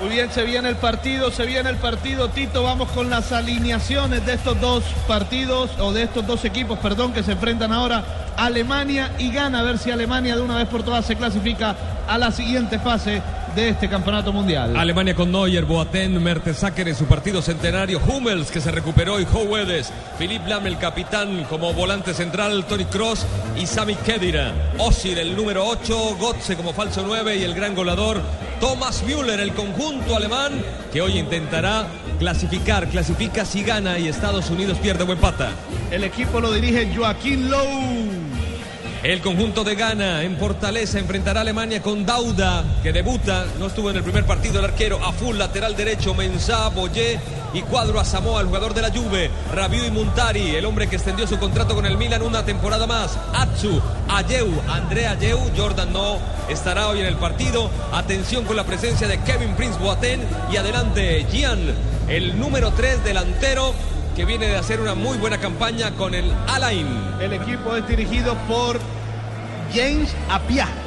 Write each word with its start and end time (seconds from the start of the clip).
Muy 0.00 0.10
bien, 0.10 0.30
se 0.30 0.44
viene 0.44 0.68
el 0.68 0.76
partido, 0.76 1.30
se 1.30 1.46
viene 1.46 1.70
el 1.70 1.76
partido. 1.76 2.28
Tito, 2.28 2.62
vamos 2.62 2.90
con 2.90 3.08
las 3.08 3.32
alineaciones 3.32 4.26
de 4.26 4.34
estos 4.34 4.60
dos 4.60 4.84
partidos, 5.08 5.70
o 5.78 5.90
de 5.92 6.02
estos 6.02 6.26
dos 6.26 6.44
equipos, 6.44 6.78
perdón, 6.78 7.14
que 7.14 7.22
se 7.22 7.32
enfrentan 7.32 7.72
ahora. 7.72 8.04
Alemania 8.36 9.10
y 9.18 9.30
Ghana, 9.30 9.60
a 9.60 9.62
ver 9.62 9.78
si 9.78 9.90
Alemania 9.90 10.36
de 10.36 10.42
una 10.42 10.56
vez 10.56 10.68
por 10.68 10.82
todas 10.82 11.06
se 11.06 11.16
clasifica 11.16 11.74
a 12.06 12.18
la 12.18 12.30
siguiente 12.30 12.78
fase 12.78 13.22
de 13.56 13.70
este 13.70 13.88
campeonato 13.88 14.34
mundial. 14.34 14.76
Alemania 14.76 15.14
con 15.14 15.32
Neuer, 15.32 15.64
Boateng, 15.64 16.22
Mertesacker 16.22 16.86
en 16.88 16.94
su 16.94 17.06
partido 17.06 17.40
centenario, 17.40 18.00
Hummels 18.06 18.50
que 18.50 18.60
se 18.60 18.70
recuperó 18.70 19.18
y 19.18 19.24
Howedes, 19.24 19.90
Philipp 20.18 20.46
Lam 20.46 20.66
el 20.66 20.78
capitán 20.78 21.44
como 21.44 21.72
volante 21.72 22.12
central, 22.12 22.66
Tony 22.66 22.84
Cross 22.84 23.26
y 23.58 23.66
Sami 23.66 23.94
Khedira, 23.94 24.52
Osil 24.76 25.16
el 25.16 25.34
número 25.34 25.66
8, 25.66 26.16
Gotze 26.20 26.54
como 26.54 26.74
falso 26.74 27.02
9 27.06 27.36
y 27.36 27.44
el 27.44 27.54
gran 27.54 27.74
goleador 27.74 28.20
Thomas 28.60 29.02
Müller, 29.04 29.40
el 29.40 29.54
conjunto 29.54 30.14
alemán 30.14 30.52
que 30.92 31.00
hoy 31.00 31.18
intentará 31.18 31.86
clasificar, 32.18 32.86
clasifica 32.88 33.46
si 33.46 33.62
gana 33.62 33.98
y 33.98 34.08
Estados 34.08 34.50
Unidos 34.50 34.78
pierde 34.78 35.04
o 35.04 35.12
empata. 35.12 35.50
El 35.90 36.04
equipo 36.04 36.40
lo 36.40 36.52
dirige 36.52 36.94
Joaquín 36.94 37.50
Lowe. 37.50 38.35
El 39.02 39.20
conjunto 39.20 39.62
de 39.62 39.74
Ghana 39.74 40.22
en 40.22 40.36
Fortaleza 40.36 40.98
enfrentará 40.98 41.40
a 41.40 41.42
Alemania 41.42 41.82
con 41.82 42.06
Dauda, 42.06 42.64
que 42.82 42.92
debuta, 42.92 43.46
no 43.58 43.66
estuvo 43.66 43.90
en 43.90 43.96
el 43.96 44.02
primer 44.02 44.24
partido 44.24 44.58
el 44.58 44.64
arquero, 44.64 45.04
a 45.04 45.12
full 45.12 45.36
lateral 45.36 45.76
derecho, 45.76 46.14
Mensah, 46.14 46.70
Boyé 46.70 47.20
y 47.52 47.60
cuadro 47.62 48.00
a 48.00 48.04
Samoa, 48.04 48.40
el 48.40 48.46
jugador 48.46 48.74
de 48.74 48.82
la 48.82 48.90
Juve, 48.90 49.30
Rabiu 49.54 49.84
y 49.84 49.90
Muntari, 49.90 50.56
el 50.56 50.64
hombre 50.64 50.88
que 50.88 50.96
extendió 50.96 51.26
su 51.26 51.38
contrato 51.38 51.74
con 51.74 51.86
el 51.86 51.98
Milan 51.98 52.22
una 52.22 52.44
temporada 52.44 52.86
más, 52.86 53.16
Atsu, 53.32 53.80
Ayeu, 54.08 54.48
Andrea 54.68 55.12
Ayeu, 55.12 55.38
Jordan 55.56 55.92
no 55.92 56.18
estará 56.48 56.88
hoy 56.88 57.00
en 57.00 57.06
el 57.06 57.16
partido, 57.16 57.70
atención 57.92 58.44
con 58.44 58.56
la 58.56 58.64
presencia 58.64 59.06
de 59.06 59.20
Kevin 59.20 59.54
Prince 59.54 59.78
Boateng 59.78 60.22
y 60.50 60.56
adelante 60.56 61.26
Gian, 61.30 61.60
el 62.08 62.38
número 62.40 62.72
3 62.72 63.04
delantero 63.04 63.74
que 64.16 64.24
viene 64.24 64.48
de 64.48 64.56
hacer 64.56 64.80
una 64.80 64.94
muy 64.94 65.18
buena 65.18 65.38
campaña 65.38 65.90
con 65.90 66.14
el 66.14 66.32
Alain. 66.48 66.86
El 67.20 67.34
equipo 67.34 67.76
es 67.76 67.86
dirigido 67.86 68.34
por 68.48 68.80
James 69.74 70.16
Apia. 70.30 70.85